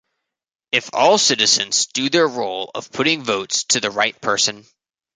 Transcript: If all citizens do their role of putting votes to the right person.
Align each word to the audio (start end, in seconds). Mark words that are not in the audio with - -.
If 0.71 0.89
all 0.93 1.19
citizens 1.19 1.85
do 1.85 2.09
their 2.09 2.27
role 2.27 2.71
of 2.73 2.91
putting 2.91 3.23
votes 3.23 3.65
to 3.65 3.79
the 3.79 3.91
right 3.91 4.19
person. 4.19 4.65